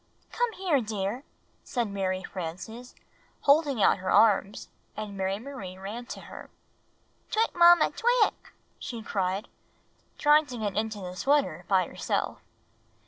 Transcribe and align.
"Come 0.31 0.51
here, 0.53 0.81
dear," 0.81 1.23
said 1.63 1.87
Mary 1.87 2.23
Frances, 2.23 2.95
holding 3.41 3.83
out 3.83 3.99
her 3.99 4.09
arms, 4.09 4.67
and 4.97 5.15
Mary 5.15 5.37
Marie 5.37 5.77
ran 5.77 6.07
to 6.07 6.21
her. 6.21 6.49
"Twick, 7.29 7.53
Mamma! 7.55 7.91
Twick!" 7.91 8.51
she 8.79 9.03
cried, 9.03 9.47
trying 10.17 10.47
to 10.47 10.57
get 10.57 10.75
into 10.75 11.01
the 11.01 11.15
sweater 11.15 11.65
by 11.67 11.85
herself. 11.85 12.41